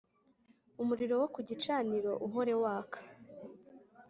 Umuriro 0.81 1.15
wo 1.21 1.27
ku 1.33 1.39
gicaniro 1.47 2.11
uhore 2.27 2.53
waka 2.63 2.99